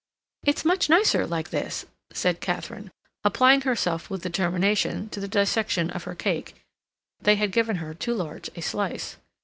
[0.43, 2.89] "It's much nicer like this," said Katharine,
[3.23, 6.55] applying herself with determination to the dissection of her cake;
[7.21, 9.17] they had given her too large a slice.